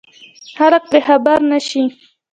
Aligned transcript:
خلک 0.57 0.83
پرې 0.89 0.99
خبر 1.07 1.37
نه 1.51 1.59
شي. 1.67 1.81